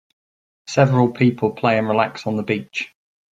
[0.65, 2.91] Several people play and relax on the beach.